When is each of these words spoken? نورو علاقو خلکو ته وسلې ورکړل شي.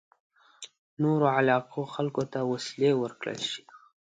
نورو 1.01 1.25
علاقو 1.37 1.81
خلکو 1.93 2.23
ته 2.31 2.39
وسلې 2.51 2.91
ورکړل 3.01 3.39
شي. 3.49 3.63